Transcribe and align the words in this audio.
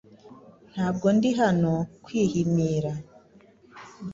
Ntabwo 0.73 1.07
ndi 1.15 1.29
hano 1.39 1.73
kwihimira 2.03 2.91